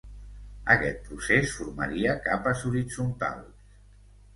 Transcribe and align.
Aquest 0.75 1.03
procés 1.09 1.53
formaria 1.59 2.19
capes 2.27 2.67
horitzontals. 2.73 3.75